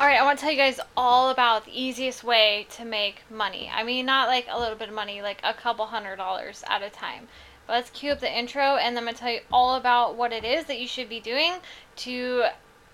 [0.00, 3.22] All right, I want to tell you guys all about the easiest way to make
[3.30, 3.70] money.
[3.70, 6.82] I mean, not like a little bit of money, like a couple hundred dollars at
[6.82, 7.28] a time.
[7.66, 10.16] But let's cue up the intro, and then I'm going to tell you all about
[10.16, 11.52] what it is that you should be doing
[11.96, 12.44] to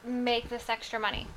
[0.05, 1.29] make this extra money.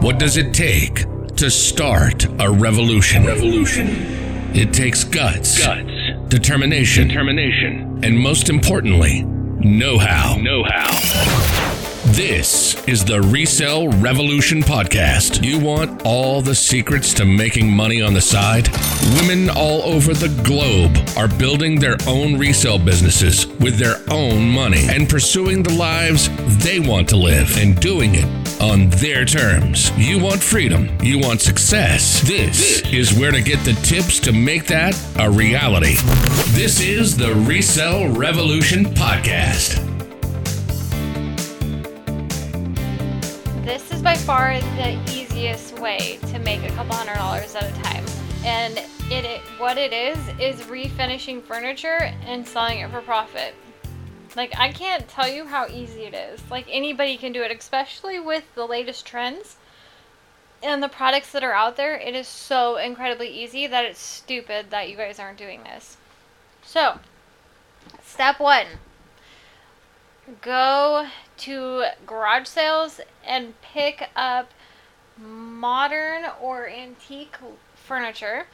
[0.00, 1.04] What does it take
[1.36, 3.26] to start a revolution?
[3.26, 3.86] Revolution.
[4.54, 5.90] It takes guts, guts,
[6.28, 10.36] determination, determination, and most importantly, know-how.
[10.36, 11.75] know-how.
[12.16, 15.44] This is the Resell Revolution Podcast.
[15.44, 18.70] You want all the secrets to making money on the side?
[19.16, 24.86] Women all over the globe are building their own resale businesses with their own money
[24.88, 26.30] and pursuing the lives
[26.64, 29.90] they want to live and doing it on their terms.
[29.98, 32.22] You want freedom, you want success.
[32.22, 35.96] This is where to get the tips to make that a reality.
[36.56, 39.85] This is the Resell Revolution Podcast.
[44.06, 48.04] By far the easiest way to make a couple hundred dollars at a time.
[48.44, 48.78] And
[49.10, 53.52] it, it what it is is refinishing furniture and selling it for profit.
[54.36, 56.40] Like I can't tell you how easy it is.
[56.48, 59.56] Like anybody can do it, especially with the latest trends
[60.62, 61.96] and the products that are out there.
[61.96, 65.96] It is so incredibly easy that it's stupid that you guys aren't doing this.
[66.62, 67.00] So,
[68.04, 68.66] step 1
[70.42, 71.06] go
[71.38, 74.50] to garage sales and pick up
[75.18, 77.36] modern or antique
[77.74, 78.46] furniture.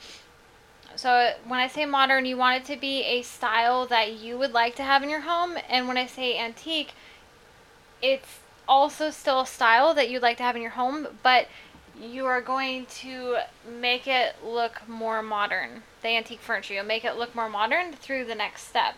[0.94, 4.52] So when I say modern, you want it to be a style that you would
[4.52, 6.92] like to have in your home, and when I say antique,
[8.02, 11.48] it's also still a style that you'd like to have in your home, but
[12.00, 15.82] you are going to make it look more modern.
[16.02, 18.94] The antique furniture, you'll make it look more modern through the next step.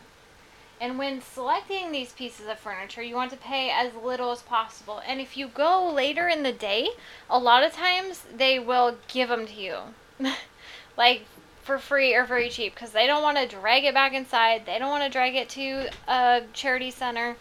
[0.81, 5.01] And when selecting these pieces of furniture, you want to pay as little as possible.
[5.07, 6.91] And if you go later in the day,
[7.31, 9.79] a lot of times they will give them to you.
[10.97, 11.23] like
[11.63, 14.67] for free or very cheap because they don't want to drag it back inside.
[14.67, 17.37] They don't want to drag it to a charity center.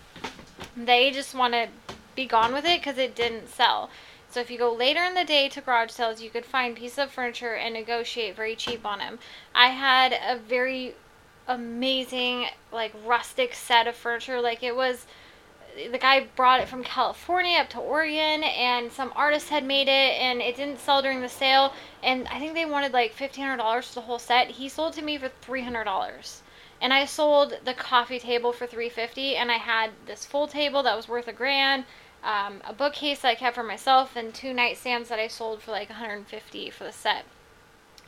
[0.77, 1.67] They just want to
[2.15, 3.89] be gone with it because it didn't sell.
[4.29, 6.97] So if you go later in the day to garage sales, you could find pieces
[6.97, 9.19] of furniture and negotiate very cheap on them.
[9.53, 10.95] I had a very
[11.47, 15.05] amazing like rustic set of furniture like it was
[15.91, 20.19] the guy brought it from California up to Oregon and some artist had made it
[20.19, 21.73] and it didn't sell during the sale
[22.03, 24.49] and I think they wanted like $1500 for the whole set.
[24.49, 26.41] He sold to me for $300.
[26.81, 30.95] And I sold the coffee table for 350 and I had this full table that
[30.95, 31.85] was worth a grand,
[32.23, 35.71] um, a bookcase that I kept for myself and two nightstands that I sold for
[35.71, 37.25] like 150 for the set.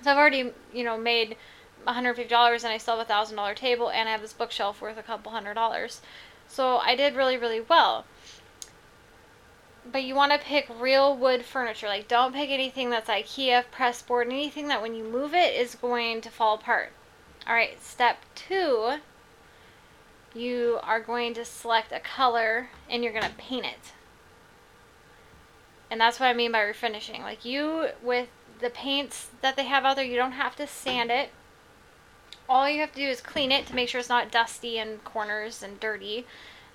[0.03, 1.37] So I've already, you know, made
[1.85, 4.97] $150 and I still have a thousand dollar table and I have this bookshelf worth
[4.97, 6.01] a couple hundred dollars.
[6.47, 8.05] So I did really, really well.
[9.91, 11.87] But you want to pick real wood furniture.
[11.87, 16.21] Like don't pick anything that's IKEA, pressboard, anything that when you move it is going
[16.21, 16.91] to fall apart.
[17.47, 18.95] Alright, step two,
[20.33, 23.93] you are going to select a color and you're going to paint it.
[25.91, 27.21] And that's what I mean by refinishing.
[27.21, 28.29] Like you, with
[28.59, 31.29] the paints that they have out there, you don't have to sand it
[32.47, 35.03] all you have to do is clean it to make sure it's not dusty and
[35.03, 36.25] corners and dirty.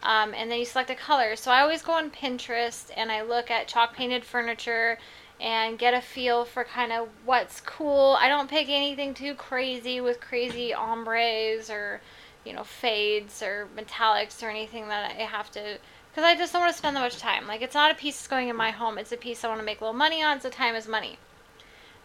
[0.03, 1.37] Um, and then you select a color.
[1.37, 4.99] So I always go on Pinterest and I look at chalk painted furniture
[5.41, 8.17] and get a feel for kind of what's cool.
[8.19, 12.01] I don't pick anything too crazy with crazy ombres or,
[12.45, 15.79] you know, fades or metallics or anything that I have to,
[16.11, 17.47] because I just don't want to spend that much time.
[17.47, 19.61] Like, it's not a piece that's going in my home, it's a piece I want
[19.61, 21.19] to make a little money on, so time is money.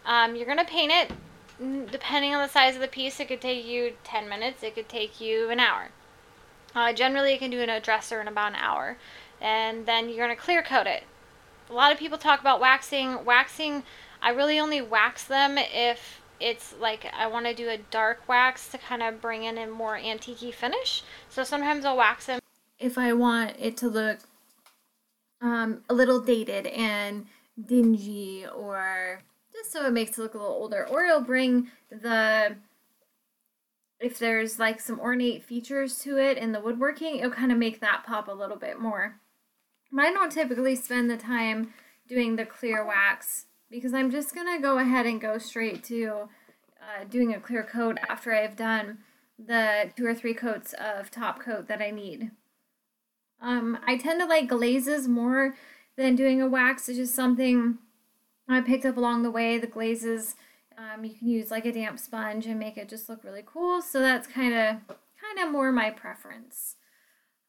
[0.06, 1.12] Um, you're to paint it
[1.58, 4.88] depending on the size of the piece, it could take you 10 minutes, it could
[4.88, 5.90] take you an hour.
[6.74, 8.98] Uh, generally, you can do a dresser in about an hour.
[9.40, 11.04] And then you're going to clear coat it.
[11.68, 13.24] A lot of people talk about waxing.
[13.24, 13.82] Waxing,
[14.22, 18.68] I really only wax them if it's like I want to do a dark wax
[18.68, 21.02] to kind of bring in a more antique finish.
[21.28, 22.40] So sometimes I'll wax them
[22.78, 24.18] if I want it to look
[25.40, 27.26] um, a little dated and
[27.64, 29.22] dingy or
[29.70, 30.86] so it makes it look a little older.
[30.88, 32.56] Or it'll bring the
[33.98, 37.80] if there's like some ornate features to it in the woodworking, it'll kind of make
[37.80, 39.20] that pop a little bit more.
[39.98, 41.72] I don't typically spend the time
[42.06, 46.28] doing the clear wax because I'm just gonna go ahead and go straight to
[46.80, 48.98] uh, doing a clear coat after I've done
[49.38, 52.30] the two or three coats of top coat that I need.
[53.40, 55.56] Um, I tend to like glazes more
[55.96, 56.88] than doing a wax.
[56.88, 57.78] It's just something
[58.48, 60.36] I picked up along the way the glazes.
[60.78, 63.82] Um, you can use like a damp sponge and make it just look really cool.
[63.82, 66.76] So that's kind of kind of more my preference.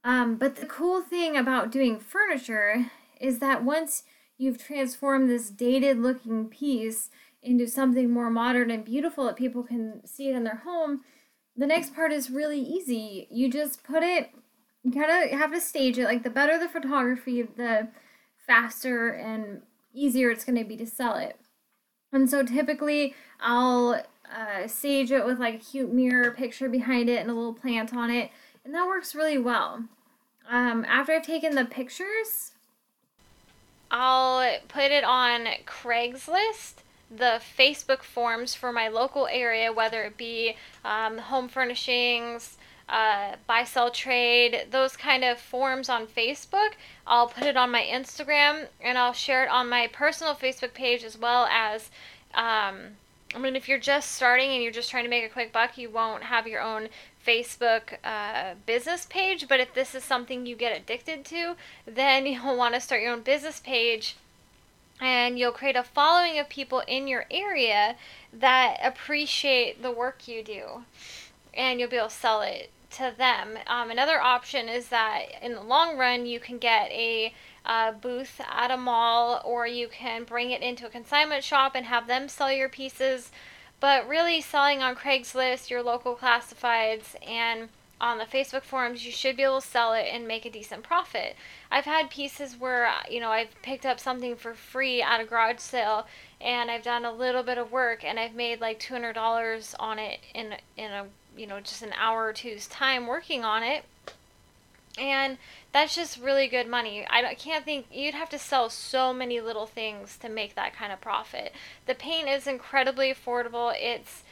[0.03, 2.85] Um, but the cool thing about doing furniture
[3.19, 4.03] is that once
[4.37, 7.09] you've transformed this dated looking piece
[7.41, 11.01] into something more modern and beautiful that people can see it in their home,
[11.55, 13.27] the next part is really easy.
[13.31, 14.31] You just put it,
[14.83, 16.05] you kind of have to stage it.
[16.05, 17.89] Like the better the photography, the
[18.45, 19.61] faster and
[19.97, 21.39] easier it's going to be to sell it.
[22.11, 24.01] And so typically I'll
[24.33, 27.93] uh, stage it with like a cute mirror picture behind it and a little plant
[27.93, 28.31] on it,
[28.63, 29.85] and that works really well.
[30.49, 32.51] Um, after I've taken the pictures,
[33.91, 36.75] I'll put it on Craigslist,
[37.09, 42.57] the Facebook forms for my local area, whether it be um, home furnishings,
[42.89, 46.71] uh, buy, sell, trade, those kind of forms on Facebook.
[47.05, 51.03] I'll put it on my Instagram and I'll share it on my personal Facebook page
[51.03, 51.89] as well as.
[52.33, 52.97] Um,
[53.35, 55.77] I mean, if you're just starting and you're just trying to make a quick buck,
[55.77, 56.87] you won't have your own
[57.25, 59.49] Facebook uh, business page.
[59.49, 61.55] But if this is something you get addicted to,
[61.85, 64.15] then you'll want to start your own business page
[64.99, 67.95] and you'll create a following of people in your area
[68.33, 70.85] that appreciate the work you do.
[71.53, 73.57] And you'll be able to sell it to them.
[73.67, 77.33] Um, another option is that in the long run, you can get a
[77.65, 81.85] uh, booth at a mall or you can bring it into a consignment shop and
[81.85, 83.31] have them sell your pieces.
[83.79, 87.69] But really, selling on Craigslist, your local classifieds, and
[87.99, 90.83] on the Facebook forums, you should be able to sell it and make a decent
[90.83, 91.35] profit.
[91.71, 95.59] I've had pieces where, you know, I've picked up something for free at a garage
[95.59, 96.05] sale
[96.39, 100.19] and I've done a little bit of work and I've made like $200 on it
[100.33, 101.05] in in a
[101.37, 103.83] you know, just an hour or two's time working on it.
[104.99, 105.37] And
[105.71, 107.05] that's just really good money.
[107.07, 110.91] I can't think you'd have to sell so many little things to make that kind
[110.91, 111.53] of profit.
[111.85, 113.73] The paint is incredibly affordable.
[113.77, 114.23] It's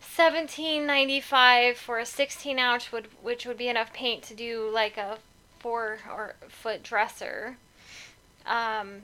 [0.00, 4.70] seventeen ninety five for a sixteen ounce, would which would be enough paint to do
[4.72, 5.18] like a
[5.58, 7.56] four or foot dresser.
[8.46, 9.02] Um,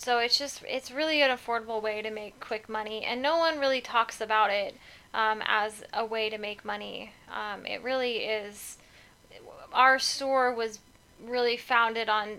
[0.00, 3.58] so it's just it's really an affordable way to make quick money, and no one
[3.58, 4.74] really talks about it
[5.12, 7.12] um, as a way to make money.
[7.30, 8.78] Um, it really is.
[9.74, 10.78] Our store was
[11.22, 12.38] really founded on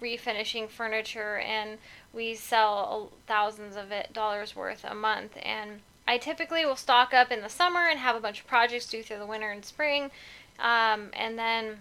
[0.00, 1.78] refinishing furniture, and
[2.12, 5.36] we sell thousands of it, dollars worth a month.
[5.42, 8.86] And I typically will stock up in the summer and have a bunch of projects
[8.86, 10.12] due through the winter and spring,
[10.60, 11.80] um, and then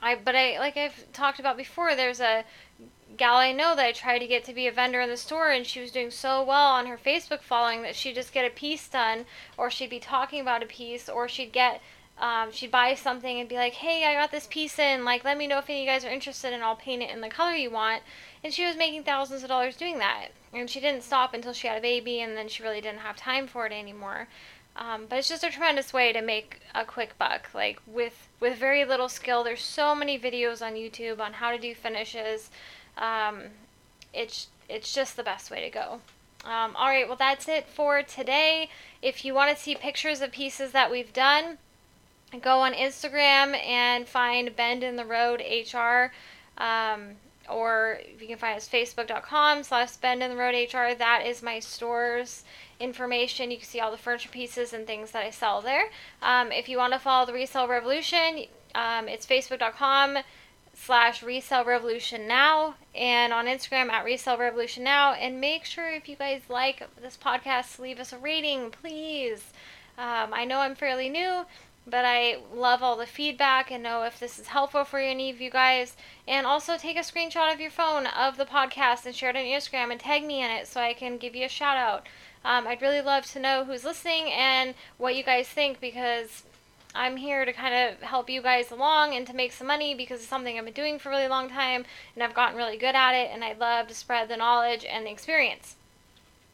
[0.00, 0.14] I.
[0.14, 1.96] But I like I've talked about before.
[1.96, 2.44] There's a
[3.16, 5.50] gal I know that I tried to get to be a vendor in the store,
[5.50, 8.50] and she was doing so well on her Facebook following that she'd just get a
[8.50, 9.24] piece done,
[9.56, 11.80] or she'd be talking about a piece, or she'd get,
[12.18, 15.38] um, she'd buy something and be like, hey, I got this piece in, like, let
[15.38, 17.28] me know if any of you guys are interested, and I'll paint it in the
[17.28, 18.02] color you want.
[18.42, 20.28] And she was making thousands of dollars doing that.
[20.52, 23.16] And she didn't stop until she had a baby, and then she really didn't have
[23.16, 24.28] time for it anymore.
[24.74, 27.50] Um, but it's just a tremendous way to make a quick buck.
[27.54, 31.58] Like with with very little skill, there's so many videos on YouTube on how to
[31.58, 32.50] do finishes.
[32.98, 33.42] Um,
[34.12, 36.00] it's it's just the best way to go.
[36.44, 38.68] Um, all right, well that's it for today.
[39.00, 41.58] If you want to see pictures of pieces that we've done,
[42.40, 46.12] go on Instagram and find Bend in the Road HR.
[46.60, 47.16] Um,
[47.48, 51.58] or you can find us facebook.com slash bend in the road hr that is my
[51.58, 52.44] store's
[52.80, 55.86] information you can see all the furniture pieces and things that i sell there
[56.22, 58.44] um, if you want to follow the resale revolution
[58.74, 60.18] um, it's facebook.com
[60.74, 65.12] slash resale revolution now and on instagram at resale revolution now.
[65.12, 69.52] And make sure if you guys like this podcast leave us a rating please.
[69.98, 71.44] Um, i know i'm fairly new
[71.86, 75.40] but i love all the feedback and know if this is helpful for any of
[75.40, 75.96] you guys.
[76.26, 79.42] And also take a screenshot of your phone of the podcast and share it on
[79.42, 82.06] instagram and tag me in it so i can give you a shout out.
[82.44, 86.44] Um, i'd really love to know who's listening and what you guys think because
[86.94, 90.20] I'm here to kind of help you guys along and to make some money because
[90.20, 91.84] it's something I've been doing for a really long time
[92.14, 95.06] and I've gotten really good at it and I'd love to spread the knowledge and
[95.06, 95.76] the experience.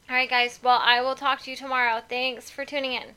[0.08, 2.02] Alright, guys, well, I will talk to you tomorrow.
[2.08, 3.14] Thanks for tuning in.